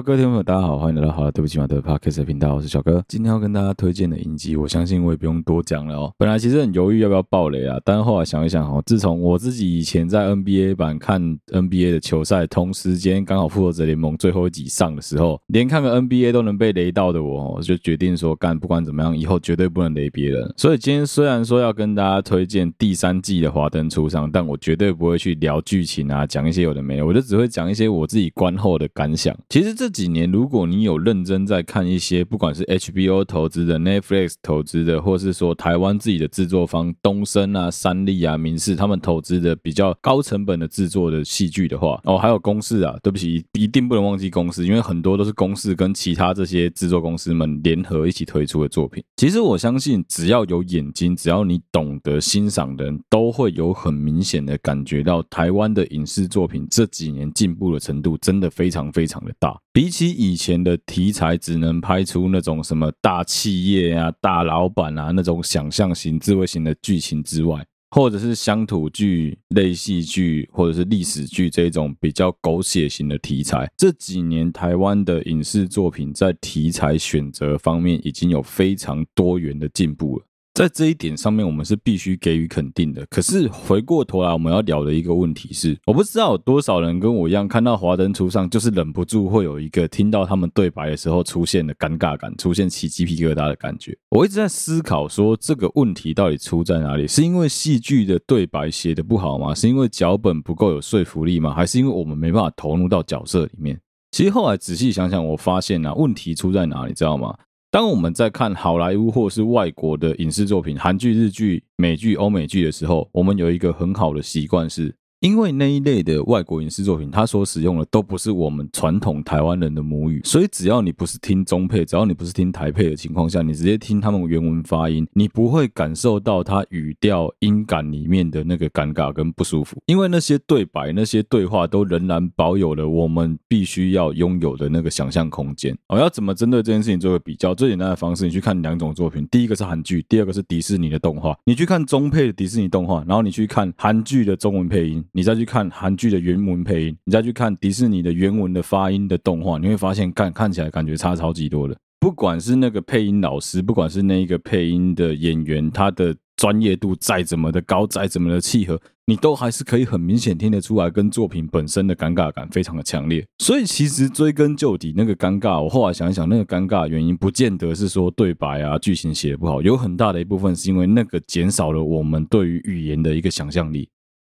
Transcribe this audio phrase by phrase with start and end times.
[0.00, 3.02] 各位听众朋友，大家好，欢迎来到好了，对不起嘛的 Podcast 频道，我是小哥。
[3.08, 6.12] 今天要跟大家推荐的影集，我相信我也不用多讲了哦。
[6.16, 20.54] 本来其实很犹豫要不要爆雷啊，但后来想一想哦，自从我自己以前在 NBA 版看 NBA 的球赛，同时间刚好复仇者联盟最后一集上的时候，连看个 NBA 都能被雷到的我，我就决定说，干不管怎么样，以后绝对不能雷别人。
[20.56, 29.36] 所以今天虽然说要跟大家推荐第三季的《华灯初上》，但我绝对不会去聊剧情啊，讲一些有的没有，我就只会讲一些我自己观后的感想。
[29.48, 49.02] 其实这几年如果你有认真在看一些，不管是 HBO 投资的、Netflix 投资的，或是说台湾自己的制作方东森啊、三立啊、明视他们投资的比较高成本的制作的戏剧的话，哦，还有公式啊，对不起，一定不能忘记公式，因为很多都是公式跟其他这些制作公司们联合一起推出的作品。
[49.16, 60.58] 其实我相信，只要有眼睛，只要你懂得欣赏的人，都会有很明显的感觉到台湾的影视作品这几年进步的程度真的非常非常的大，比起以前。
[60.64, 80.24] 的题材只能拍出那种什么大企业啊、大老板啊那种想象型、智慧型的剧情之外，或者是乡土剧、类戏剧，或者是历史剧这种比较狗血型的题材，这几年台湾的影视作品在题材选择方面已经有非常多元的进步了。
[80.58, 83.06] 在这一点上面，我们是必须给予肯定的。
[83.08, 93.96] 可是回过头来，我们要聊的一个问题是，我不知道有多少人跟我一样，看到华灯初上，就是忍不住会有一个听到他们对白的时候出现的尴尬感，出现起鸡皮疙瘩的感觉。
[94.10, 97.06] 我一直在思考说，这个问题到底出在哪里？
[97.06, 99.54] 是因为戏剧的对白写得不好吗？
[99.54, 101.54] 是因为脚本不够有说服力吗？
[101.54, 103.78] 还是因为我们没办法投入到角色里面？
[104.10, 107.32] 其实后来仔细想想，我发现啊，问题出在哪里，知道吗？
[107.70, 114.97] 当我们在看好莱坞或是外国的影视作品，韩剧、日剧、美剧、欧美剧的时候，我们有一个很好的习惯是。
[115.20, 135.76] 因为那一类的外国影视作品，它所使用的都不是我们传统台湾人的母语，所以只要你不是听中配，只要你不是听台配的情况下，你直接听他们原文发音，你不会感受到它语调音感里面的那个尴尬跟不舒服，因为那些对白、那些对话都仍然保有了我们必须要拥有的那个想象空间。
[135.88, 137.48] 我要怎么针对这件事情做个比较？
[137.58, 141.36] 最简单的方式，你去看两种作品，第一个是韩剧，第二个是迪士尼的动画。
[141.44, 145.04] 你去看中配的迪士尼动画，然后你去看韩剧的中文配音。
[145.12, 151.76] 你再去看韩剧的原文配音，你再去看迪士尼的原文的发音的动画，你会发现看看起来感觉差超级多的。
[152.00, 163.26] 不管是那个配音老师，不管是那一个配音的演员，他的专业度再怎么的高，再怎么的契合，你都还是可以很明显听得出来，跟作品本身的尴尬感非常的强烈。
[163.38, 173.88] 所以其实追根究底，那个尴尬，我后来想一想，那个尴尬原因不见得是说对白啊、剧情写得不好，有很大的一部分是因为那个减少了我们对于语言的一个想象力。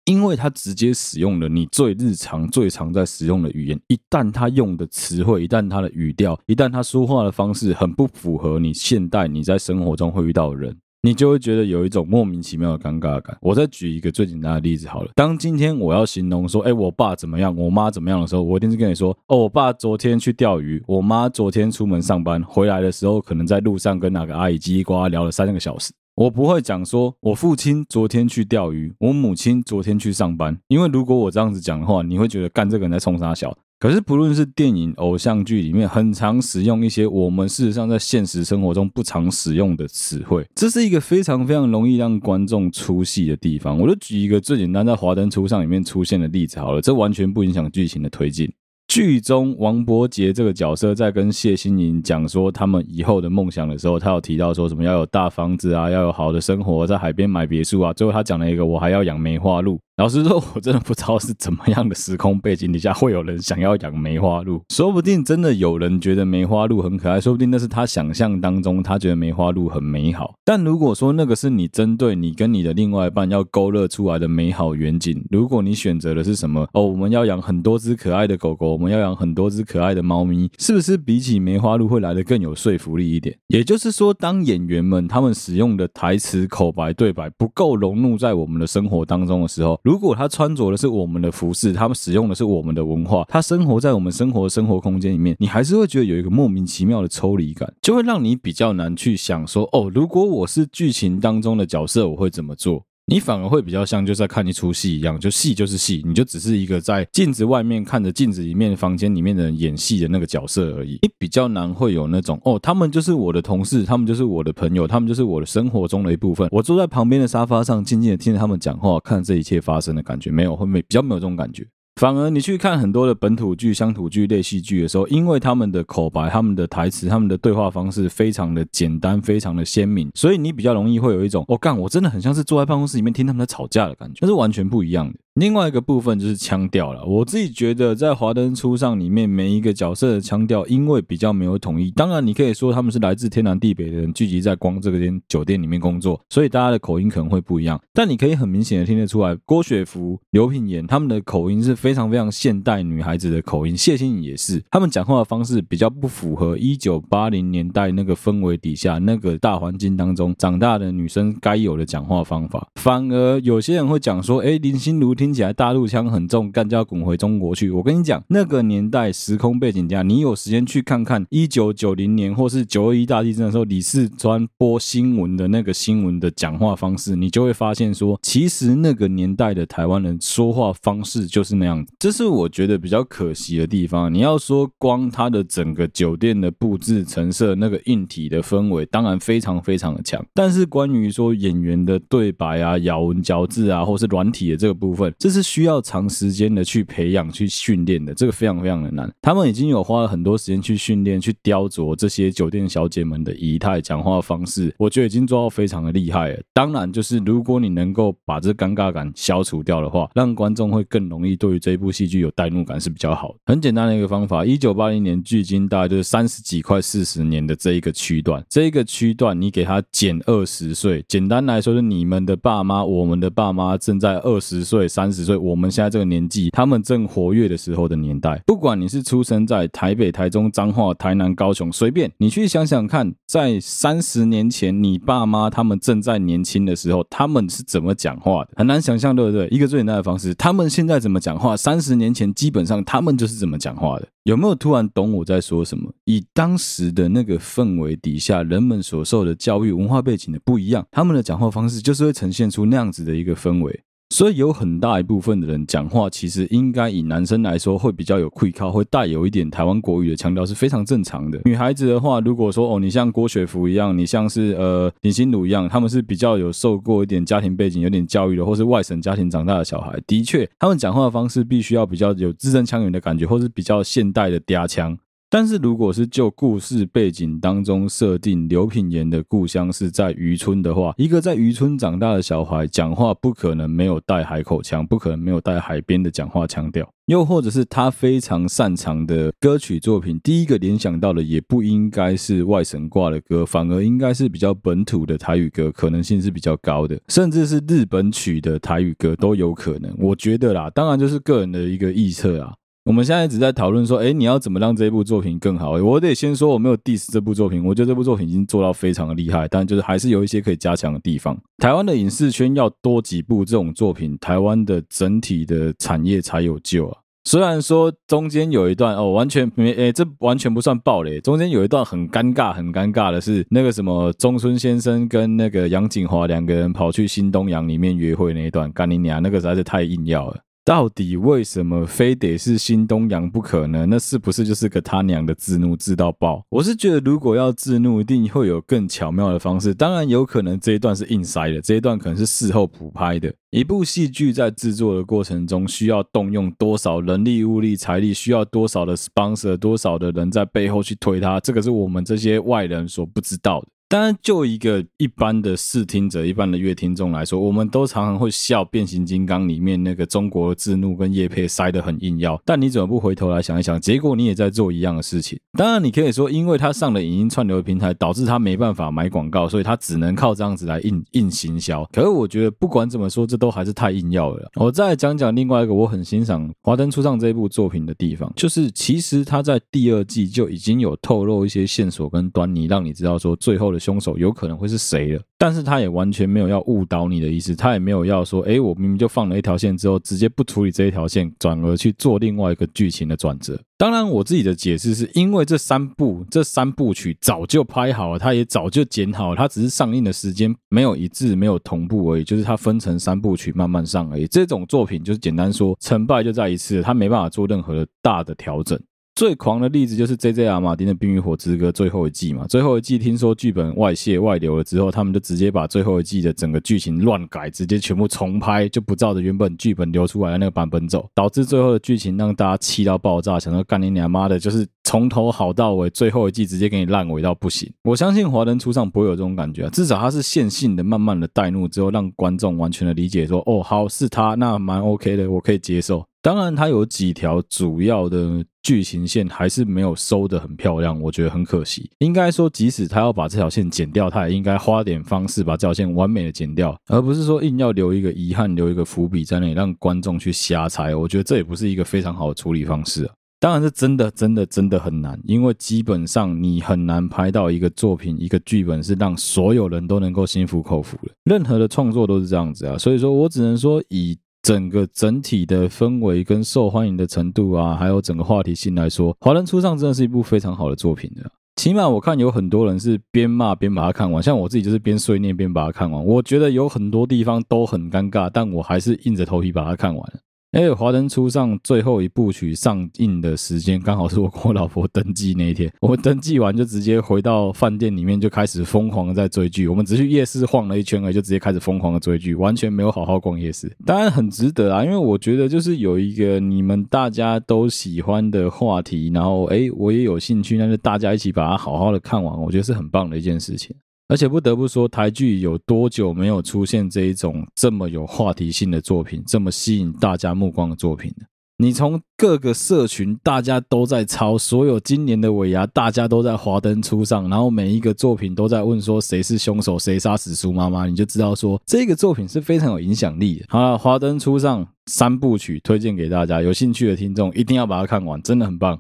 [0.10, 13.38] 因为他直接使用了你最日常、最常在使用的语言，一旦他用的词汇，一旦他的语调，一旦他说话的方式很不符合你现代你在生活中会遇到的人，你就会觉得有一种莫名其妙的尴尬感。
[13.40, 25.92] 我再举一个最简单的例子好了，当今天我要形容说，哎，我爸怎么样，我妈怎么样的时候，我一定是跟你说，哦，我爸昨天去钓鱼，我妈昨天出门上班，回来的时候可能在路上跟哪个阿姨叽里呱啦聊了三个小时。
[26.20, 33.58] 我不会讲说，我父亲昨天去钓鱼，我母亲昨天去上班，因为如果我这样子讲的话，你会觉得干这个人在冲三小。
[33.80, 43.80] 可是不论是电影、偶像剧里面，很常使用一些我们事实上在现实生活中不常使用的词汇，这是一个非常非常容易让观众出戏的地方。
[43.80, 48.52] 我就举一个最简单在《华灯初上》里面出现的例子好了，这完全不影响剧情的推进。
[48.90, 57.94] 剧中王伯杰这个角色在跟谢欣颖讲说他们以后的梦想的时候，他有提到说什么要有大房子啊，要有好的生活，在海边买别墅啊。
[57.94, 59.80] 最后他讲了一个，我还要养梅花鹿。
[60.00, 64.62] 老实说，我真的不知道是怎么样的时空背景底下会有人想要养梅花鹿。
[64.70, 70.36] 说不定真的有人觉得梅花鹿很可爱，说不定那是他想象当中他觉得梅花鹿很美好。
[70.46, 83.38] 但如果说那个是你针对你跟你的另外一半要勾勒出来的美好远景，如果你选择的是什么哦，我们要养很多只可爱的狗狗，我们要养很多只可爱的猫咪，是不是比起梅花鹿会来得更有说服力一点？
[83.48, 102.84] 也就是说，当演员们他们使用的台词、口白、对白不够融入在我们的生活当中的时候，如果他穿着的是我们的服饰，他们使用的是我们的文化，他生活在我们生活的生活空间里面，你还是会觉得有一个莫名其妙的抽离感，就会让你比较难去想说，哦，如果我是剧情当中的角色，我会怎么做？
[103.12, 111.00] 你反而会比较像就在看一出戏一样，就戏就是戏，你就只是一个在镜子外面看着镜子里面房间里面的人演戏的那个角色而已。
[111.02, 116.48] 你比较难会有那种哦，他们就是我的同事，他们就是我的朋友，他们就是我的生活中的一部分。
[116.52, 121.66] 我坐在旁边的沙发上，静静的听着他们讲话，看这一切发生的感觉，没有会没比较没有这种感觉。
[122.00, 135.20] 反而你去看很多的本土剧、乡土剧类戏剧的时候，因为他们的口白、他们的台词、他们的对话方式非常的简单、非常的鲜明，所以你比较容易会有一种，我干，我真的很像是坐在办公室里面听他们在吵架的感觉，那是完全不一样的。
[135.40, 137.02] 另外一个部分就是腔调了。
[137.06, 141.90] 我自己觉得，在《华灯初上》里面，每一个角色的腔调，因为比较没有统一。
[141.92, 147.80] 当然，你可以说他们是来自天南地北的人，聚集在光这个间酒店里面工作，所以大家的口音可能会不一样。
[147.94, 162.68] 但你可以很明显的听得出来，郭雪芙、刘品言他们的口音是非常非常现代女孩子的口音，谢欣颖也是，他们讲话的方式比较不符合一九八零年代那个氛围底下那个大环境当中长大的女生该有的讲话方法。
[162.76, 166.10] 反而有些人会讲说，哎，林心如听听起来大陆腔。
[166.10, 167.70] 很重，干叫滚回中国去。
[167.70, 181.94] 我跟你讲，那个年代时空背景下，你有时间去看看一九九零年或是九二一大地震的时候，李四川播新闻的那个新闻的讲话方式，你就会发现说，其实那个年代的台湾人说话方式就是那样子。
[182.00, 184.12] 这是我觉得比较可惜的地方。
[184.12, 190.26] 你要说光他的整个酒店的布置陈设，那个硬体的氛围，当然非常非常的强。
[190.34, 196.10] 但是关于说演员的对白啊、咬文嚼字啊，或是软体的这个部分，这是需要长。
[196.10, 199.08] 时间的去培养、去训练的，这个非常非常的难。
[199.22, 206.42] 他们已经有花了很多时间去训练、去雕琢这些酒店小姐们的仪态、讲话方式，我觉得已经做到非常的厉害了。
[206.52, 213.36] 当然，就是如果你能够把这尴尬感消除掉的话，让观众会更容易对于这一部戏剧有代入感是比较好的。
[213.46, 225.90] 很简单的一个方法：一九八零年距今大概就是三十几快四十年的这一个区段，这一个区段你给他减二十岁，简单来说，是你们的爸妈、我们的爸妈正在二十岁、三十岁，我们现在。
[225.90, 238.52] 这个年纪，他们正活跃的时候的年代，不管你是出生在台北、台中、彰化、台南、高雄，随便你去想想看，在三十年前，你爸妈他们正在年轻的时候，他们是怎么讲话的？
[238.56, 239.48] 很难想象，对不对？
[239.48, 241.58] 一个最简单的方式，他们现在怎么讲话？
[241.58, 244.08] 三十年前，基本上他们就是怎么讲话的。
[244.26, 245.92] 有没有突然懂我在说什么？
[246.06, 253.82] 以当时的那个氛围底下，人们所受的教育、文化背景的不一样，他们的讲话方式就是会呈现出那样子的一个氛围。
[254.10, 261.40] 所以有很大一部分的人讲话，其实应该以男生来说会比较有气靠，会带有一点台湾国语的腔调，是非常正常的。
[261.46, 274.98] 女孩子的话，如果说哦，你像郭雪芙一样，你像是呃林心如一样，他们是比较有受过一点家庭背景、有点教育的，或是外省家庭长大的小孩，的确，他们讲话的方式必须要比较有字正腔圆的感觉，或是比较现代的嗲腔。
[275.32, 286.90] 但是，如果是就故事背景当中设定刘品言的故乡是在渔村的话，一个在渔村长大的小孩讲话不可能没有带海口腔，不可能没有带海边的讲话腔调。
[287.06, 299.96] 又或者是他非常擅长的歌曲作品，第一个联想到的也不应该是外省挂的歌，反而应该是比较本土的台语歌，可能性是比较高的，甚至是日本曲的台语歌都有可能。
[300.00, 302.54] 我觉得啦，当然就是个人的一个臆测啊。
[302.90, 305.74] 我们现在只在讨论说，哎，你要怎么让这部作品更好？
[305.74, 311.40] 我得先说，我没有 diss 这部作品，我觉得这部作品已经做到非常的厉害，但就是还是有一些可以加强的地方。
[311.60, 316.98] 台湾的影视圈要多几部这种作品，台湾的整体的产业才有救啊。
[317.26, 321.22] 虽然说中间有一段哦，完全没，哎，这完全不算暴雷。
[321.22, 330.38] 中间有一段很尴尬、很尴尬的是，那个什么中村先生跟那个杨景华两个人跑去新东阳里面约会那一段，干你娘，那个实在是太硬要了。
[330.70, 333.88] 到底为什么非得是新东阳不可呢？
[333.90, 336.46] 那是不是就是个他娘的自怒自到爆？
[336.50, 339.74] 我是觉得，如果要自怒，一定会有更巧妙的方式。
[339.74, 343.34] 当然，有可能这一段是硬塞的，这一段可能是事后补拍的。
[343.50, 353.68] 一部戏剧在制作的过程中，需要动用多少人力、物力、财力，需要多少的 sponsor，多少的人在背后去推它，这个是我们这些外人所不知道的。
[353.92, 362.40] 当然，就一个一般的视听者、一般的乐听众来说，我们都常常会笑《变形金刚》里面那个中国的字幕跟叶配塞得很硬要。
[362.46, 365.40] 但你怎么不回头来想一想，结果你也在做一样的事情？
[365.58, 371.84] 当然，你可以说，因为他上了影音串流平台，导致他没办法买广告，所以他只能靠这样子来硬硬行销。
[371.92, 374.52] 可是我觉得，不管怎么说，这都还是太硬要了。
[374.58, 383.79] 我再讲讲另外一个我很欣赏《华灯初上》这部作品的地方，就是其实他在第二季就已经有透露一些线索跟端倪，让你知道说最后的。
[383.80, 393.60] 凶手有可能会是谁了，但是他也完全没有要误导你的意思，他也没有要说，诶，我明明就放了一条线之后，直接不处理这一条线，转而去做另外一个剧情的转折。
[393.78, 404.28] 当然，我自己的解释是因为这三部这三部曲早就拍好了，他也早就剪好了，他只是上映的时间没有一致，没有同步而已，就是它分成三部曲慢慢上而已。
[404.28, 408.78] 这种作品就是简单说，成败就在一次，他没办法做任何的大的调整。
[409.20, 410.62] 最狂的例子就是 J.J.R.
[410.62, 412.48] 马丁的《冰与火之歌》最后一季嘛。
[412.48, 427.70] 最后一季听说剧本外泄外流了之后，他们就直接把最后一季的整个剧情乱改，直接全部重拍，就不照着原本剧本流出来的那个版本走，导致最后的剧情让大家气到爆炸，想说干你娘妈的，就是从头好到尾，最后一季直接给你烂尾到不行。
[427.84, 436.06] 我相信华灯初上不会有这种感觉啊，至少他是线性的，慢慢的带入之后，让观众完全的理解说，哦，好，是他，那蛮 OK 的，我可以接受。
[436.22, 441.90] 当然，它有几条主要的剧情线还是没有收得很漂亮，我觉得很可惜。
[442.00, 450.94] 应该说，即使他要把这条线剪掉，他也应该花点方式把这条线完美的剪掉，而不是说硬要留一个遗憾，留一个伏笔在那里让观众去瞎猜。
[450.94, 453.14] 我觉得这也不是一个非常好的处理方式啊。
[453.40, 461.14] 当然，是真的，真的，真的很难，因为基本上你很难拍到一个作品、一个剧本是让所有人都能够心服口服的。
[461.24, 464.20] 任何的创作都是这样子啊，所以说我只能说以。
[464.50, 471.30] 整个整体的氛围跟受欢迎的程度啊，还有整个话题性来说，《华人初上》真的是一部非常好的作品的。
[471.58, 476.04] 起码我看有很多人是边骂边把它看完，像我自己就是边碎念边把它看完。
[476.04, 480.14] 我觉得有很多地方都很尴尬，但我还是硬着头皮把它看完。
[480.52, 489.68] 哎华灯初上最后一部曲上映的时间刚好是我跟我老婆登记那一天，我们登记完就直接回到饭店里面就开始疯狂的在追剧。
[489.68, 493.72] 我们只去夜市晃了一圈而，就直接开始疯狂的追剧，完全没有好好逛夜市。
[493.86, 503.76] 当然很值得啊，因为我觉得就是有一个你们大家都喜欢的话题，然后诶，我也有兴趣，那就大家一起把它好好的看完，我觉得是很棒的一件事情。
[504.10, 511.26] 而且不得不说，台剧有多久没有出现这一种这么有话题性的作品，这么吸引大家目光的作品呢？
[511.62, 523.46] 你从各个社群大家都在抄，所有今年的尾牙大家都在华灯初上，然后每一个作品都在问说谁是凶手，谁杀死苏妈妈，你就知道说这个作品是非常有影响力的。
[523.50, 528.80] 好了，华灯初上三部曲推荐给大家，有兴趣的听众一定要把它看完，真的很棒。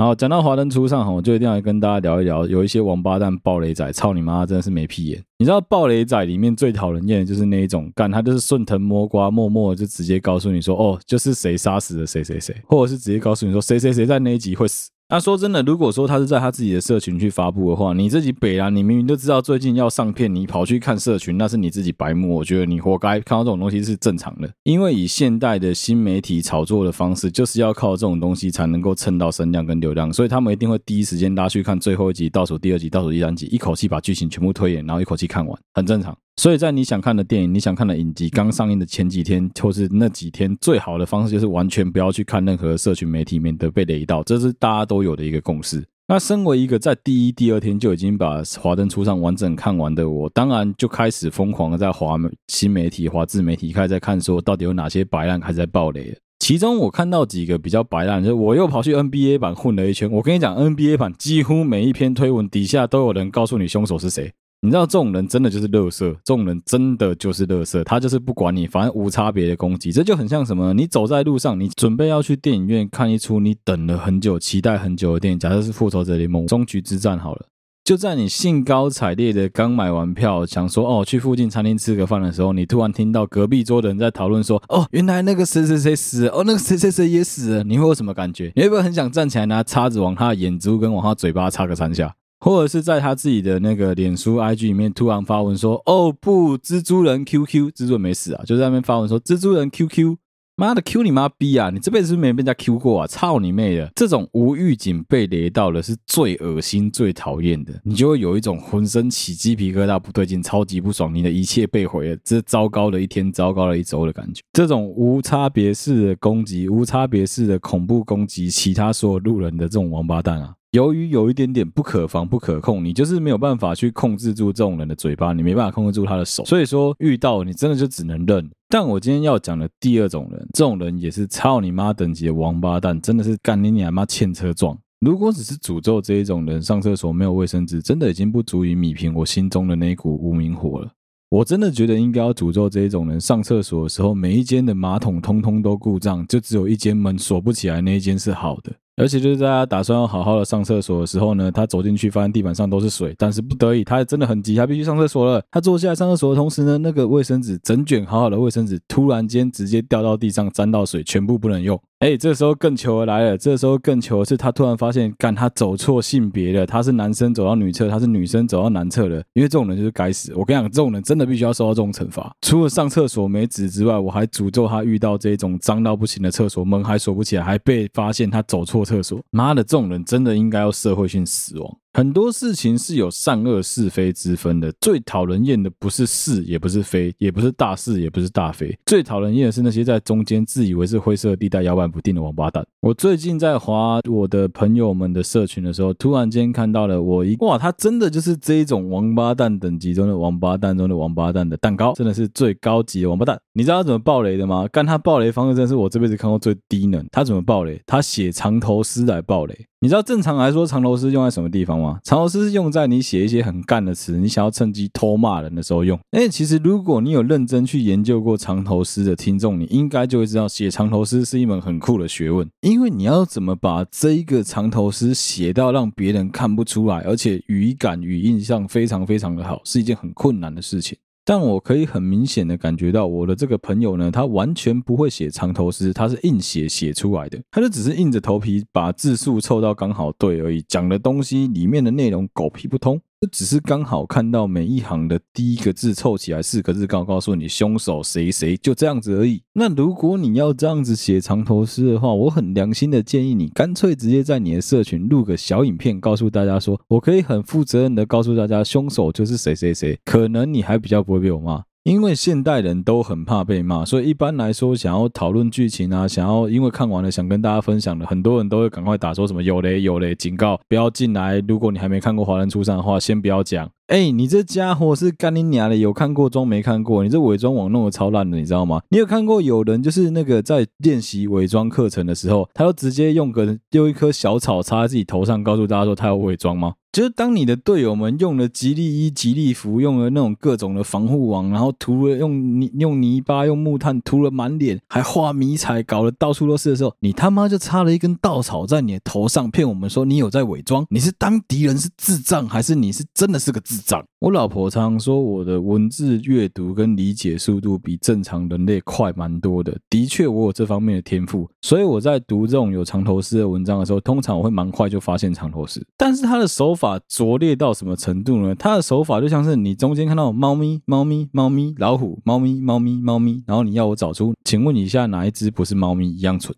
[0.00, 5.22] 好，讲到华灯初上哈，我就一定要跟大家聊一聊，有一些王八蛋暴雷仔，操你妈，真的是没屁眼。
[5.36, 14.88] 你知道暴雷仔里面最讨人厌的就是那一种，干他就是顺藤摸瓜，默默的就直接告诉你说，哦，就是谁杀死了谁谁谁，或者是直接告诉你说谁谁谁在那一集会死。
[15.12, 22.36] 那、说真的，如果说他是在他自己的社群去发布的话，你自己北啦，你明明就知道最近要上片，你跑去看社群，那是你自己白目。
[22.36, 24.48] 我觉得你活该，看到这种东西是正常的。
[24.62, 36.16] 因为以现代的新媒体炒作的方式，就是要靠这种东西才能够蹭到声量跟流量，所以他们一定会第一时间拉去看最后一集、倒数第二集、倒数第三集，一口气把剧情全部推演，然后一口气看完，很正常。
[36.36, 44.22] 所以在你想看的电影、你想看的影集刚上映的前几天，或是那几天，最好的方式就是完全不要去看任何社群媒体，免得被雷到。
[44.22, 45.82] 这是大家都都有的一个共识。
[46.06, 52.16] 那身为一个在第一、第二天就已经把《华灯初上》完整看完的我，当然就开始疯狂的在华
[52.48, 56.14] 新媒体、华自媒体，开始在看说到底有哪些白烂开始在爆雷。
[56.40, 60.10] 其中我看到几个比较白烂，就我又跑去 NBA 版混了一圈。
[60.10, 64.32] 我跟你讲，NBA 版几乎每一篇推文底下都有人告诉你凶手是谁。
[64.62, 70.74] 你知道这种人真的就是垃圾，这种人真的就是垃圾，他就是不管你，反正无差别的攻击，这就很像什么？
[70.74, 77.46] 你走在路上，你准备要去电影院看一出你等了很久、期待很久的电影，假设是《复仇者联盟：终局之战》好了，
[77.82, 88.52] 就在你兴高采烈的刚买完票，想说哦去附近餐厅吃个饭的时候，你突然听到隔壁桌的人在讨论说，哦原来那个谁谁谁死了，哦那个谁谁谁也死了，你会有什么感觉？
[88.54, 92.14] 你会不会很想站起来拿叉子往他的眼珠跟往他嘴巴插个三下？
[92.40, 100.16] 或者是在他自己的那个脸书 IG 里面突然发文说：“哦不，蜘蛛人 QQ，蜘蛛人没死啊！”就在那边发文说：“蜘蛛人 QQ，
[100.56, 101.70] 妈的 Q 你妈逼啊！
[101.70, 103.06] 你这辈子是不是没被人家 Q 过啊？
[103.06, 103.92] 操你妹的！
[103.94, 114.42] 这种无预警被雷到了是最恶心、最讨厌的，你就会有一种浑身起鸡皮疙瘩、不对劲、超级不爽，你的一切被毁了，这糟糕的一天、糟糕的一周的感觉。
[114.52, 128.48] 这种无差别式的攻击、无差别式的恐怖攻击其他所有路人的这种王八蛋啊！”由于有一点点不可防、不可控，你就是没有办法去控制住这种人的嘴巴，你没办法控制住他的手，所以说遇到你真的就只能认。
[128.68, 134.78] 但我今天要讲的第二种人，这种人也是操你妈等级的王八蛋，真的是干你娘妈欠车撞。
[135.00, 140.88] 如果只是诅咒这一种人上厕所没有卫生纸，真的已经不足以弭平我心中的那一股无名火了。
[141.30, 148.72] 我真的觉得应该要诅咒这一种人上厕所的时候，每一间的马桶通通都故障，就只有一间门锁不起来，那一间是好的。
[148.96, 155.42] 而且就是在他打算要好好的上厕所的时候呢，他走进去发现地板上都是水，但是不得已，他真的很急，他必须上厕所了。
[155.50, 161.80] 他坐下来上厕所的同时呢，那个卫生纸整卷好好的卫生纸突然间直接掉到地上，沾到水，全部不能用。
[162.00, 169.16] 哎，这时候更糗而来了，这时候更糗的是他突然发现，干他走错性别了，他是男生走到女厕，他是女生走到男厕了。
[169.34, 172.34] 因为这种人就是该死，我跟你讲，这种人真的必须要受到这种惩罚。
[172.40, 179.22] 除了上厕所没纸之外，我还诅咒他遇到这种脏到不行的厕所，门还锁不起来，还被发现他走错厕所。
[179.30, 181.78] 妈的，这种人真的应该要社会性死亡。
[181.92, 192.64] 很多事情是有善恶是非之分的，最讨人厌的不是是，也不是非，也不是大是，也不是大非，最讨人厌的是那些在中间自以为是灰色地带摇摆不定的王八蛋。
[192.80, 203.38] 我最近在划我的朋友们的社群的时候，突然间看到了我一哇，他真的就是这一种王八蛋等级中的王八蛋中的王八蛋的蛋糕，真的是最高级的王八蛋。
[203.52, 204.66] 你知道他怎么爆雷的吗？
[204.68, 207.04] 干他爆雷方式真是我这辈子看过最低能。
[207.10, 207.82] 他怎么爆雷？
[207.84, 209.66] 他写藏头诗来爆雷。
[209.82, 211.98] 你知道正常来说藏头诗用在什么地方吗？
[212.04, 215.98] 藏头诗是用在你写一些很干的词，你想要趁机偷骂人的时候用。
[216.10, 222.46] 哎，其实如果你有认真去研究过藏头诗的听众，你应该就会知道，写藏头诗是一门很酷的学问。
[222.60, 230.98] 因为你要怎么把这一个藏头诗写到让别人看不出来，而且语感、语印上非常非常的好，是一件很困难的事情。
[231.30, 243.00] 但我可以很明显的感觉到，我的这个朋友呢，他完全不会写藏头诗，他是硬写写出来的，他就只是硬着头皮把字数凑到刚好对而已，讲的东西里面的内容狗屁不通。
[243.20, 249.42] 就只是刚好看到每一行的第一个字凑起来四个字，告告诉你凶手谁谁，就这样子而已。
[249.52, 261.62] 那如果你要这样子写藏头诗的话，我很良心的建议你，干脆直接在你的社群录个小影片，告诉大家说，我可以很负责任的告诉大家，凶手就是谁谁谁，可能你还比较不会被我骂。
[261.82, 271.42] 因为现代人都很怕被骂，所以一般来说，想要讨论剧情啊，想要因为看完了想跟大家分享的，很多人都会赶快打说什么有雷有雷，警告不要进来。
[271.48, 273.70] 如果你还没看过《华人初上》的话，先不要讲。
[273.86, 275.76] 哎，你这家伙是干你娘的！
[275.76, 277.02] 有看过装没看过？
[277.02, 278.82] 你这伪装网弄得超烂的，你知道吗？
[278.90, 286.74] 你有看过有人就是那个在练习伪装课程的时候，他都直接用个丢一颗小草插在自己头上，告诉大家说他要伪装吗？
[286.92, 300.84] 就是当你的队友们用了吉利衣、吉利服，用了那种各种的防护网，然后涂了用泥、用泥巴、用木炭涂了满脸，还画迷彩，搞得到处都是的时候，你他妈就插了一根稻草在你的头上，骗我们说你有在伪装？
[300.90, 304.04] 你是当敌人是智障，还是你是真的是个智障？
[304.20, 309.78] 我老婆常常说我的文字阅读跟理解速度比正常人类快蛮多的。
[309.88, 315.82] 的确，我有这方面的天赋，所以我在读这种有藏头诗的文章的时候，通常我会蛮快就发现藏头诗。
[315.96, 316.70] 但是他的手。
[316.80, 318.54] 法拙劣到什么程度呢？
[318.54, 326.54] 他的手法就像是你中间看到猫咪、猫咪、猫咪、老虎、猫咪、猫咪、猫咪，然后你要我找出，请问以下哪一只不是猫咪一样蠢？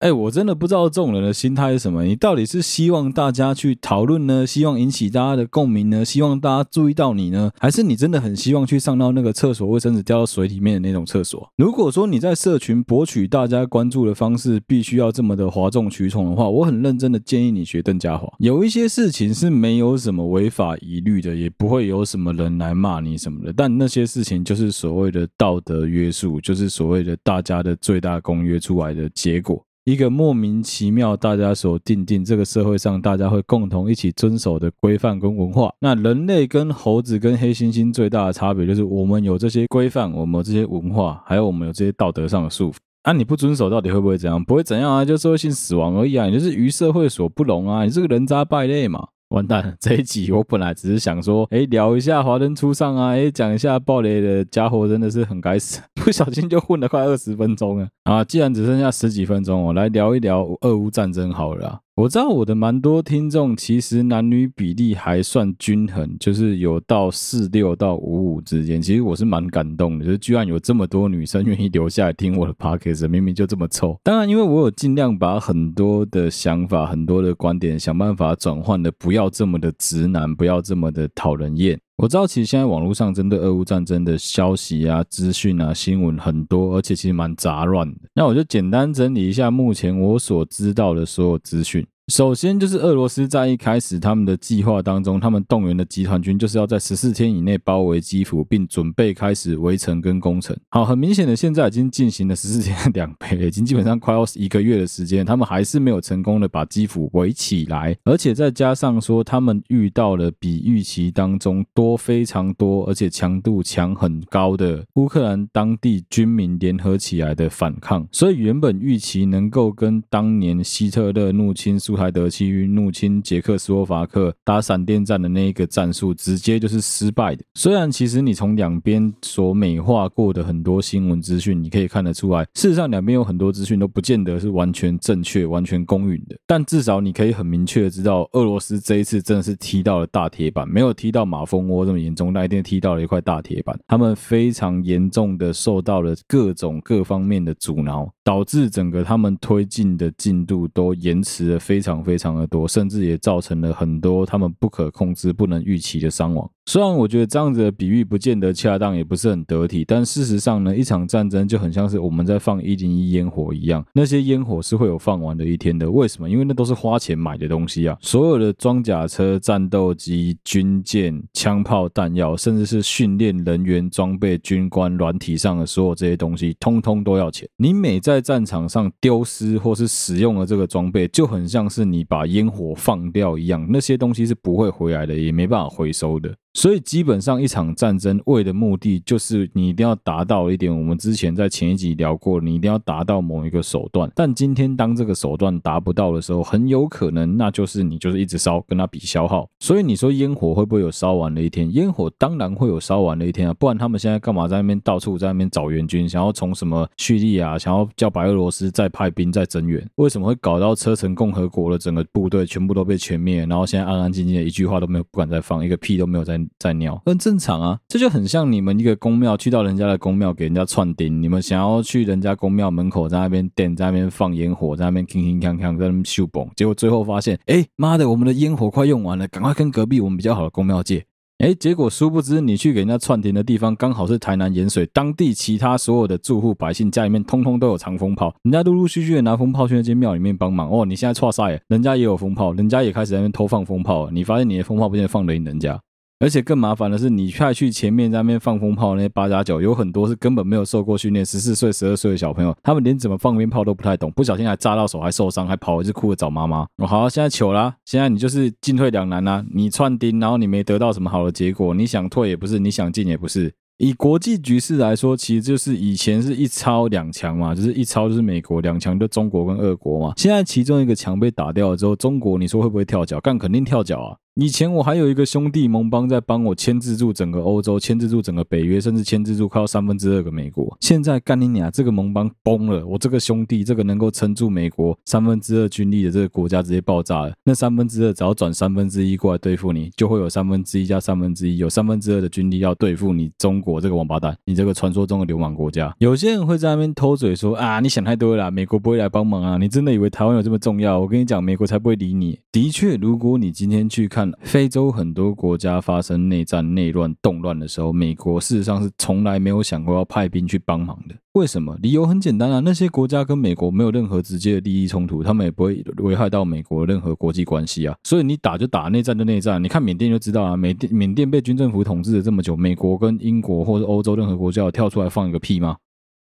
[0.00, 2.04] 哎，我真的不知道这种人的心态是什么。
[2.04, 4.46] 你到底是希望大家去讨论呢？
[4.46, 6.02] 希望引起大家的共鸣呢？
[6.02, 7.50] 希望大家注意到你呢？
[7.58, 11.46] 还是你真的很希望去上到那个厕所卫生纸掉到水里面的那种厕所？
[11.56, 18.26] 如果说你在社群博取大家关注的方式必须要这么的哗众取宠的话，我很认真的建议你学邓家华。
[18.38, 23.52] 有一些事情是没有什么违法疑虑的，也不会有什么人来骂你什么的。
[23.52, 29.62] 但那些事情就是所谓的道德约束，就是所谓的大家的最大公约出来的结果。
[29.84, 35.72] 一个莫名其妙，大家所定定这个社会上大家会共同一起遵守的规范跟文化。
[35.80, 42.76] 那人类跟猴子跟黑猩猩最大的差别就是，我们有这些规范，我们有这些文化，还有我们有这些道德上的束缚。
[43.02, 44.44] 啊，你不遵守到底会不会怎样？
[44.44, 49.08] 不会怎样啊，就社会性死亡而已啊，你就是与社会所不容啊，你是个人渣败类嘛。
[49.30, 49.74] 完蛋了！
[49.80, 58.24] 这一集我本来只是想说，哎，聊一下华灯初上啊，哎，讲一下暴雷的家伙真的是很该死， 不小心就混了快二十分钟了啊！
[58.24, 61.80] 既然只剩下十几分钟，我来聊一聊俄乌战争好了。
[61.96, 68.80] 我知道我的蛮多听众其实男女比例还算均衡，就是有到四六到五五之间。
[68.80, 73.98] 其实我是蛮感动的，就是居然有这么多女生愿意留下来听我的 podcast，明明就这么臭。
[74.02, 81.78] 当然，因为我有尽量把很多的想法、很多的观点想办法转换的，不要这么的直男，不要这么的讨人厌。
[82.02, 87.96] 我知道，其实现在网络上针对俄乌战争的消息啊、资讯啊、新闻很多，而且其实蛮杂乱的。
[88.14, 91.86] 那我就简单整理一下目前我所知道的所有资讯。
[92.10, 100.56] 首先就是俄罗斯在一开始他们的计划当中，他们动员的集团军就是要在十四天以内包围基辅，并准备开始围城跟攻城。
[100.70, 121.99] 好，很明显的，现在已经进行了十四天两倍，已经基本上快要一个月的时间，他们还是没有成功的把基辅围起来，而且再加上说，他们遇到了比预期当中多非常多，而且强度强很高的乌克兰当地军民联合起来的反抗，所以原本预期能够跟当年希特勒入侵苏。
[122.00, 127.44] 台德区入侵捷克斯洛伐克打闪电战的那一个战术，直接就是失败的。
[127.54, 136.34] 虽然其实你从两边所美化过的很多新闻资讯，你可以看得出来，事实上两边有很多资讯都不见得是完全正确、完全公允的。
[136.46, 143.78] 但至少你可以很明确的知道，俄罗斯这一次真的是踢到了大铁板，没有踢到马蜂窝这么严重，那一定踢到了一块大铁板。
[143.86, 156.48] 他们非常严重的受到了各种各方面的阻挠，导致整个他们推进的进度都延迟了非非常非常的多，甚至也造成了很多他们不可控制、不能预期的伤亡。
[156.66, 165.90] 虽然我觉得这样子的比喻不见得恰当，也不是很得体，但事实上呢，一场战争就很像是我们在放一零一烟火一样，那些烟火是会有放完的一天的。
[165.90, 166.28] 为什么？
[166.28, 167.96] 因为那都是花钱买的东西啊！
[168.02, 177.48] 所有的装甲车、战斗机、军舰、枪炮、弹药，甚至是训练人员、装备、军官、软体上的所有这些东西，通通都要钱。
[177.56, 186.34] 你每在战场上丢失或是使用了这个装备，就很像是你把烟火放掉一样，那些东西是不会回来的，也没办法回收的。
[186.52, 194.10] 所以基本上一场战争为的目的就是你一定要达到一点，我们之前在前一集聊过，你一定要达到某一个手段。
[194.16, 199.48] 但今天当这个手段达不到的时候，很有可能那就是你就是一直烧，跟他比消耗。
[199.60, 201.72] 所以你说烟火会不会有烧完的一天？
[201.72, 209.88] 烟火当然会有烧完的一天啊，不然他们现在干嘛在那边到处在那边找援军，想要从什么叙利亚，想要叫白俄罗斯再派兵再增援？
[209.94, 216.39] 为什么会搞到车臣共和国的整个部队全部都被全灭，然后现在安安静静的一句话都没有，不敢再放，一个屁都没有在。
[216.58, 231.04] 在尿很正常啊，这就很像你们一个宫庙去到人家的宫庙给人家串钉，你们想要去人家宫庙门口在那边点，在那边放烟火，在那边铿铿锵锵在那边秀蹦，结果最后发现，哎妈的，我们的烟火快用完了，赶快跟隔壁我们比较好的宫庙借。
[231.38, 240.68] 哎，结果殊不知你去给人家串钉的地方刚好是台南盐水，当地其他所有的住户百姓家里面通通都有藏风炮，人家陆陆续续的拿风炮去那间庙里面帮忙。
[240.68, 245.80] 哦，你现在错赛，人家也有风炮，人家也开始在那边偷放风炮，你发现你的风炮不见得放得赢人家。
[246.20, 256.66] 而且更麻烦的是，你派去前面在那边放风炮那些八加九，有很多是根本没有受过训练，十四岁、十二岁的小朋友，他们连怎么放鞭炮都不太懂，不小心还炸到手，还受伤，还跑回去哭着找妈妈。
[256.76, 259.42] 哦，好，现在糗啦，现在你就是进退两难啦。
[259.54, 263.50] 你串钉，然后你没得到什么好的结果，你想退也不是，你想进也不是。
[263.78, 270.12] 以国际局势来说，其实就是以前是一超两强嘛，就是一超就是美国，两强就中国跟俄国嘛。
[270.18, 273.18] 现在其中一个强被打掉了之后，中国你说会不会跳脚？
[273.20, 274.16] 干，肯定跳脚啊！
[274.40, 280.74] 以前我还有一个兄弟盟邦在帮我牵制住整个欧洲，牵制住整个北约，甚至牵制住快要三分之二个美国。
[280.80, 287.34] 现在干你娘，这个盟邦崩了，我这个兄弟，这个能够撑住美国三分之二军力的这个国家直接爆炸了。
[287.44, 295.94] 那三分之二只要转三分之一过来对付你，就会有三分之一加三分之一，有三分之二的军力要对付你中国这个王八蛋，你这个传说中的流氓国家。
[295.98, 300.98] 有些人会在那边偷嘴说啊，你想太多了，美国不会来帮忙啊，你真的以为台湾有这么重要？
[300.98, 302.38] 我跟你讲，美国才不会理你。
[302.50, 304.29] 的确，如果你今天去看。
[304.42, 311.14] 非洲很多国家发生内战、内乱、动乱的时候，美国事实上是从来没有想过要派兵去帮忙的。
[311.34, 311.76] 为什么？
[311.80, 317.96] 理由很简单啊，那些国家跟美国没有任何直接的利益冲突，他们也不会危害到美国任何国际关系啊。
[318.02, 319.62] 所以你打就打，内战就内战。
[319.62, 325.76] 你看缅甸就知道啊，缅甸缅甸被军政府统治了这么久，美国跟英国或者欧洲任何国家有跳出来放一个屁吗？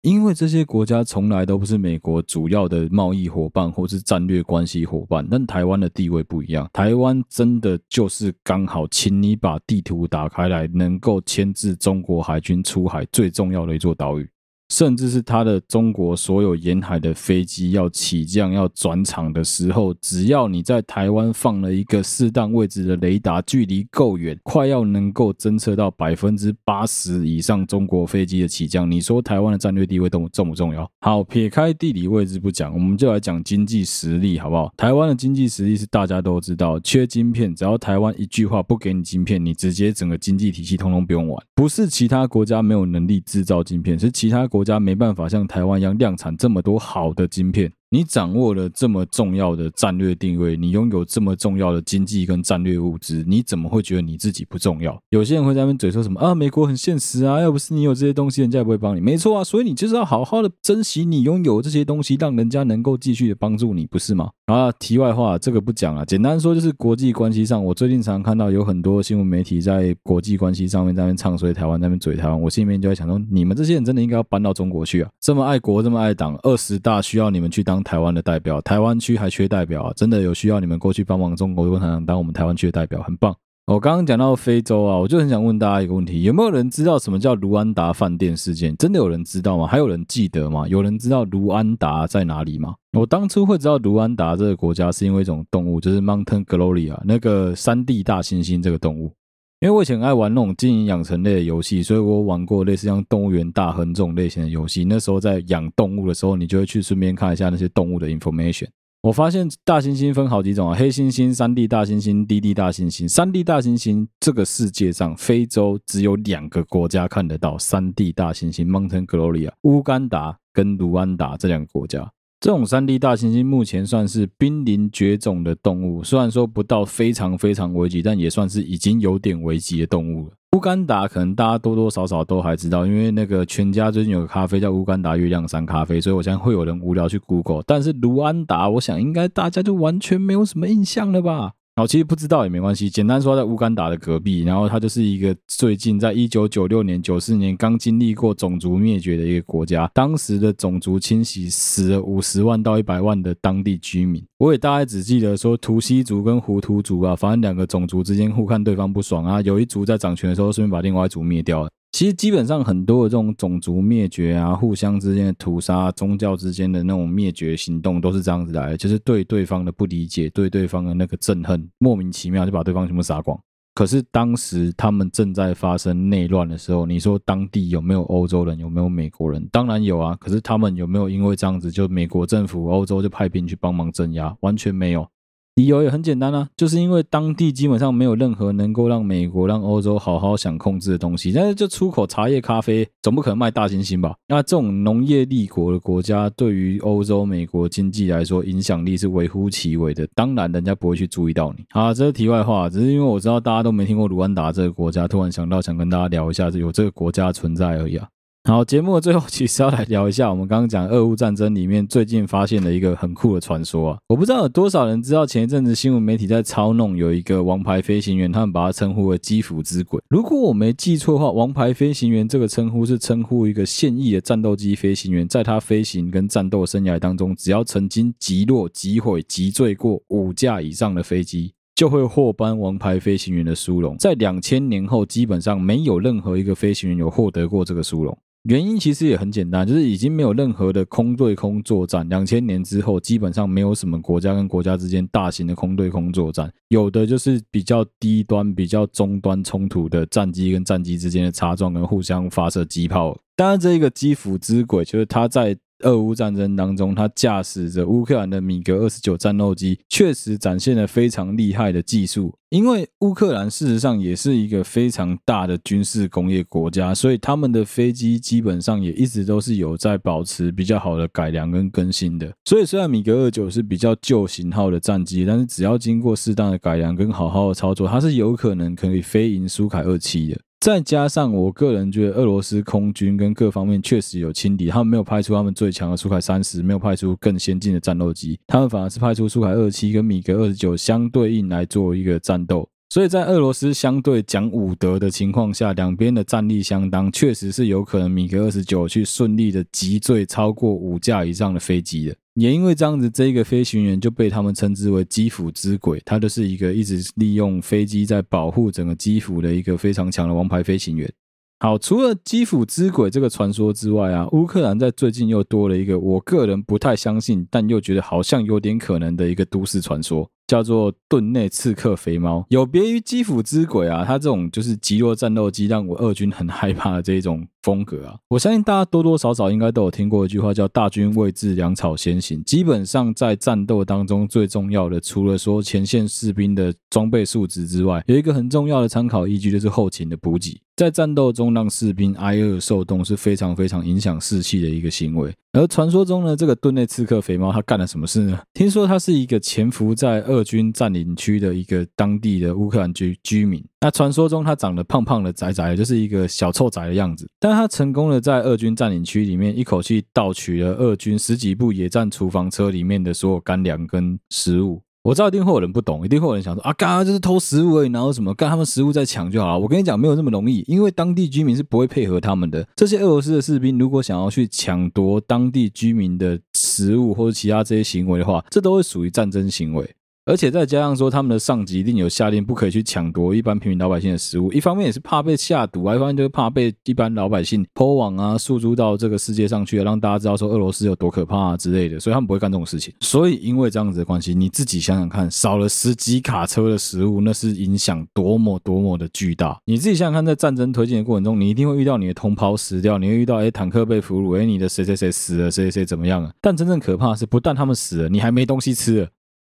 [0.03, 6.69] 因为这些国家从来都不是美国主要的贸易伙伴或是战略关系伙伴，但台湾的地位不一样。
[6.71, 14.29] 台湾真的就是刚好，请你把地图打开来，能够牵制中国海军出海最重要的一座岛屿。
[14.69, 28.89] 甚至是他的中国所有沿海的飞机要起降、要转场的时候，只要你在台湾放了一个适当位置的雷达，距离够远，快要能够侦测到百分之八十以上中国飞机的起降。
[28.89, 30.89] 你说台湾的战略地位重重不重要？
[30.99, 34.73] 好，撇开地理位置不讲，我们就来讲经济实力，好不好？
[34.75, 41.41] 台湾的经济实力是大家都知道，缺晶片，只要台湾一句话不给你晶片，你直接整个经济体系通通不用玩。
[41.55, 44.56] 不是其他国家没有能力制造晶片，是其他国。
[44.57, 47.71] 国家没办法像台湾一样量产这么多好的晶片。
[47.89, 54.99] 你掌握了这么重要的战略定位，你拥有这么重要的经济跟战略物资，你怎么会觉得你自己不重要？
[55.09, 56.35] 有些人会在那边嘴说什么啊？
[56.35, 58.99] 美国很现实啊，要不是你有这些东西，人家也不会帮你。
[58.99, 64.31] 没错啊，所以你就是要好好的珍惜你拥有这些东西，让人家能够继续的帮助你，不是吗？
[64.47, 66.05] 啊，题外话，这个不讲了。
[66.05, 75.09] 简单说就是国际关系上，我最近常常看到有很多新闻媒体在国际关系上面在那边唱衰台湾，在那边嘴台湾，我心里面就在想说，你们这些人真的应该要搬到中国去啊！
[75.21, 78.61] 这么爱国，这么爱党，二十大需要你们去当台湾的代表。
[78.61, 83.35] 台湾区还缺代表啊，真的有需要你们过去帮忙中国共产党当我们台湾区的代表，很棒。
[83.65, 88.73] 我刚刚讲到非洲啊，我就很想问大家一个问题：有没有人知道什么叫卢安达饭店事件？
[88.77, 89.67] 真的有人知道吗？
[89.67, 90.65] 还有人记得吗？
[90.69, 92.75] 有人知道卢安达在哪里吗？
[92.97, 99.11] 我当初会知道卢安达这个国家，是因为一种动物，就是 Mountain Glory 那个山地大猩猩这个动物。
[99.59, 104.85] 因为我以前爱玩那种经营养成类的游戏，所以我玩过类似像动物园大亨这种类型的游戏。
[104.85, 108.67] 那时候在养动物的时候，你就会去顺便看一下那些动物的 information。
[109.01, 113.07] 我发现大猩猩分好几种啊，黑猩猩、山地大猩猩、低地大猩猩。
[113.07, 122.07] 山地大猩猩这个世界上，非洲只有两个国家看得到山地大猩猩 （Mountain Glory），乌干达跟卢安达这两个国家。
[122.39, 130.33] 这种三 D 大猩猩目前算是濒临绝种的动物，虽然说不到非常非常危急，但也算是已经有点危急的动物了。
[130.55, 137.63] 乌干达可能大家多多少少都还知道，因为那个全家最近有个咖啡叫乌干达月亮山咖啡，所以我相信会有人无聊去 Google。
[137.65, 141.53] 但是卢安达，我想应该大家就完全没有什么印象了吧？
[141.77, 154.25] 然后其实不知道也没关系，简单说在乌干达的隔壁，然后它就是一个最近在一九九六年、九四年刚经历过种族灭绝的一个国家，当时的种族清洗死了五十万到一百万的当地居民。
[154.39, 161.69] 我也大概只记得说图西族跟胡图族啊，反正两个种族之间互看对方不爽啊，有一族在掌权的时候顺便把另外一族灭掉了。
[161.97, 173.35] 其实基本上很多的这种种族灭绝啊，互相之间的屠杀、宗教之间的那种灭绝行动，都是这样子来的，就是对对方的不理解，对对方的那个憎恨，莫名其妙就把对方全部杀光。
[173.73, 179.43] 可是当时他们正在发生内乱的时候，你说当地有没有欧洲人，有没有美国人？
[179.51, 180.15] 当然有啊。
[180.19, 184.37] 可是他们有没有因为这样子，就美国政府、欧洲就派兵去帮忙镇压？
[184.41, 185.09] 完全没有。
[185.57, 191.31] 理由也很简单啊，就是因为当地基本上没有任何能够让美国、让欧洲好好想控制的东西。
[191.31, 194.13] 但是就出口茶叶、咖啡，总不可能卖大猩猩吧？
[194.27, 200.07] 那这种农业立国的国家，对于欧洲、美国经济来说，影响力是微乎其微的。
[200.13, 201.65] 当然，人家不会去注意到你。
[201.71, 208.07] 好，这是题外话，只是因为我知道大家都没听过卢安达这个国家，突然想到想跟大家聊一下，有这个国家存在而已啊。
[208.47, 213.97] 好，节目的最后其实要来聊一下我们刚刚讲俄乌战争里面最近发现的一个很酷的传说啊！
[214.07, 220.01] 我不知道有多少人知道，前一阵子新闻媒体在操弄有一个王牌飞行员，他们把它称呼为基辅之鬼。
[220.07, 233.97] 如果我没记错的话，王牌飞行员这个称呼是称呼一个现役的战斗机飞行员，在他飞行跟战斗生涯当中，只要曾经击落、击毁、击坠过五架以上的飞机，就会获颁王牌飞行员的殊荣。
[233.97, 238.17] 在两千年后，基本上没有任何一个飞行员有获得过这个殊荣。
[238.47, 242.07] 原因其实也很简单，就是已经没有任何的空对空作战。
[242.07, 253.17] 两千年之后，基本上没有什么国家跟国家之间大型的空对空作战，有的就是比较低端、比较中端冲突的战机跟战机之间的擦撞跟互相发射机炮。
[253.35, 255.57] 当然，这一个基辅之鬼就是它在。
[255.83, 262.33] 俄乌战争当中，他驾驶着乌克兰的米格二十九战斗机，确实展现了非常厉害的技术。
[262.49, 272.31] 因为乌克兰事实上也是一个非常大的军事工业国家，所以他们的飞机基本上也一直都是有在保持比较好的改良跟更新的。
[272.45, 280.39] 所以虽然米格二九是比较旧型号的战机，但是只要经过适当的改良跟好好的操作，它是有可能可以飞赢苏凯二七的。
[280.59, 292.67] 再加上，我个人觉得俄罗斯空军跟各方面确实有轻敌，他们没有派出他们最强的苏凯三十，没有派出更先进的战斗机，他们反而是派出苏凯二七跟米格二十九相对应来做一个战斗。
[292.89, 302.15] 所以在俄罗斯相对讲武德的情况下，两边的战力相当，确实是有可能米格二十九去顺利的击坠超过五架以上的飞机的。
[302.39, 311.11] 也因为这样子，这个飞行员就被他们称之为基辅之鬼，他就是一个一直利用飞机在保护整个基辅的一个非常强的王牌飞行员。
[311.59, 320.29] 好，除了基辅之鬼这个传说之外啊，乌克兰在最近又多了一个我个人不太相信，但又觉得好像有点可能的一个都市传说。
[320.47, 332.41] 叫做盾内刺客肥猫，有别于基辅之鬼啊，他这种就是极弱战斗机让我二军很害怕的这一种风格啊，我相信大家多多少少应该都有听过一句话，叫“大军未至，粮草先行”。
[332.45, 340.61] 基本上在战斗当中最重要的，除了说前线士兵的装备素质之外，有一个很重要的参考依据，就是后勤的补给。
[340.77, 345.33] 在战斗中让士兵挨饿受冻是非常非常影响士气的一个行为。
[345.53, 348.39] 而传说中呢，这个顿内刺客肥猫他干了什么事呢？
[348.53, 353.63] 听说他是一个潜伏在二军占领区的一个当地的乌克兰居居民。
[353.81, 357.29] 那传说中他长得胖胖的、窄窄的，就是一个小臭宅的样子。
[357.39, 364.81] 但他成功的在俄军占领区里面一口气盗取了俄军十几部野战厨房车里面的所有干粮跟食物。
[365.03, 369.57] 我知道一定会有人不懂，一定会有人想说啊，干就是偷食物而已，然后什么干他们食物再抢就好了。
[369.57, 372.67] 我跟你讲，没有那么容易，因为当地居民是不会配合他们的。
[372.75, 379.89] 这些俄罗斯的士兵如果想要去抢夺当地居民的食物或者其他这些行为的话，这都会属于战争行为。
[380.27, 392.93] 而且再加上说，他们的上级一定有下令不可以去抢夺一般平民老百姓的食物，一方面也是怕被下毒啊，一方面就是怕被一般老百姓 po 网啊，诉诸到这个世界上去，让大家知道说俄罗斯有多可怕啊之类的，所以他们不会干这种事情。
[392.99, 399.57] 所以因为这样子的关系，你自己想想看，少了十几卡车的食物，那是影响多么多么的巨大。
[399.63, 406.31] 你自己想想看，在战争推进的过程中，你一定会遇到你的同胞死掉，你会遇到哎坦克被俘虏，哎你的谁谁谁死了，谁谁谁怎么样了？
[406.41, 409.07] 但真正可怕是，不但他们死了，你还没东西吃了。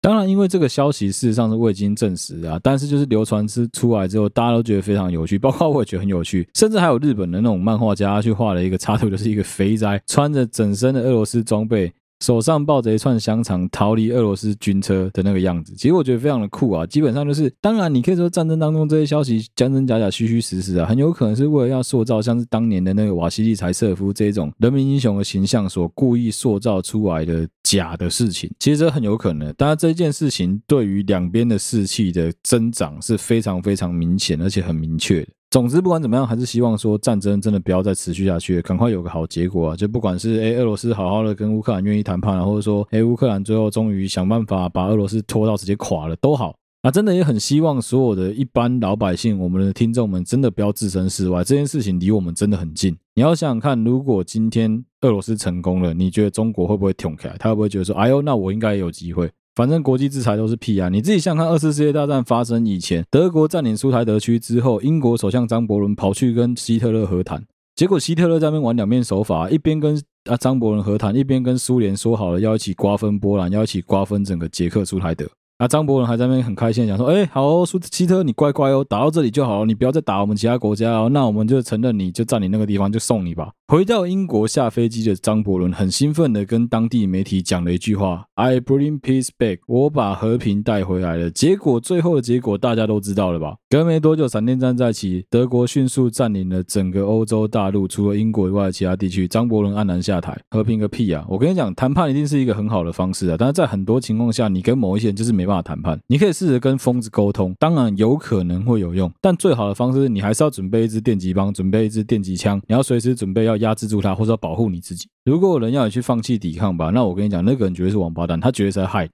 [0.06, 11.92] 当然，因为这个消息事实上是未经证实啊，但是就是流传之出来之后，大家都觉得非常有趣，包括我也觉得很有趣， 甚至还有日本的那种漫画家去画了一个插图，就是一个肥宅穿着整身的俄罗斯装备。
[12.22, 16.86] 手上抱着一串香肠逃离俄罗斯军车的那个样子，其实我觉得非常的酷啊。
[16.86, 28.50] 基本上就是，当然你可以说战争当中这些消息真真假假、虚虚实实啊，很有可能是为了要塑造像是当年的那个瓦西利柴瑟夫这种人民英雄的形象所故意塑造出来的假的事情。
[28.60, 35.28] 其实这很有可能，当然这件事情对于两边的士气的增长是非常非常明显而且很明确的。
[35.56, 39.74] 总之，不管怎么样，还是希望说战争真的不要再持续下去，赶快有个好结果啊！
[39.74, 46.54] 就不管是诶俄罗斯好好的跟乌克兰愿意谈判，或者说诶乌克兰最后终于想办法把俄罗斯拖到直接垮了都好。
[46.84, 52.94] 那真的也很希望所有的一般老百姓，我们的听众们真的不要置身事外，这件事情离我们真的很近。
[53.14, 57.38] 你要想想看，如果今天俄罗斯成功了，你觉得中国会不会挺起来？
[57.40, 59.32] 他会不会觉得说，哎呦，那我应该也有机会？
[59.56, 60.90] 反正国际制裁都是屁啊！
[60.90, 67.42] 你自己想看，二次世界大战发生以前，德国占领苏台德区之后，英国首相张伯伦跑去跟希特勒和谈，
[67.74, 75.26] 结果希特勒在那边玩两面手法，一边跟啊张伯伦和谈，一边跟苏联说好了要一起瓜分波兰，要一起瓜分整个捷克苏台德。
[75.58, 81.08] 啊，张伯伦还在那边很开心，讲说：“哎，好哦，苏希特，你乖乖哦，打到这里就好，你不要再打我们其他国家哦。
[81.10, 93.56] 那我们就承认你就占领那个地方，就送你吧。”回到英国下飞机的张伯伦很兴奋的跟当地媒体讲了一句话：“I bring peace back，我把和平带回来了。”结果最后的结果大家都知道了吧？
[93.70, 99.26] 隔没多久，闪电战再起，德国迅速占领了整个欧洲大陆，除了英国以外的其他地区。
[99.28, 101.26] 张伯伦黯然下台，和平个屁啊！
[101.28, 106.00] 我跟你讲，谈判一定是一个很好的方式啊，但是在很多情况下，你跟某一些人就是没没办法谈判。
[106.08, 113.56] 你可以试着跟疯子沟通，当然有可能会有用，但最好的方式你还是要准备一支电击棒，准备一支电击枪，你要随时准备要。
[113.56, 115.08] 压制住他，或者要保护你自己。
[115.24, 119.10] 如果有人要你去放弃抵抗吧，那我跟你讲，那个人绝对是王八蛋，他绝对是在害。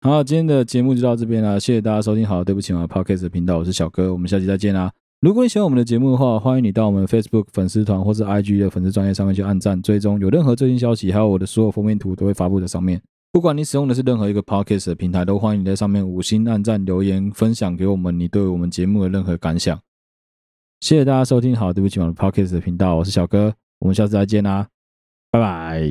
[0.00, 2.26] 好，今天的节目就到这边啦，谢谢大家收听。
[2.26, 4.90] 好，对不起，我的 Podcast 频道，我是小哥，我们下期再见啦。
[5.20, 13.00] 如果你喜欢我们的节目的话，欢迎你到我们 Facebook 粉丝团或是 IG 的粉丝专页上面去按赞追踪，有任何最新消息，还有我的所有封面图都会发布在上面。
[13.36, 19.78] 不管你使用的是任何一个 Podcast 的平台，都欢迎你在上面五星按赞、留言、分享给我们你对我们节目的任何感想。
[20.80, 21.54] 谢谢大家收听。
[21.54, 23.54] 好，对不起，我的 Podcast 的频道，我是小哥。
[23.80, 24.66] 我们下次再见啦，
[25.30, 25.82] 拜拜。